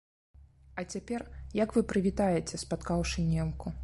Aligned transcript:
А 0.81 0.85
цяпер, 0.95 1.23
як 1.59 1.77
вы 1.79 1.83
прывітаеце, 1.93 2.61
спаткаўшы 2.63 3.27
немку? 3.35 3.75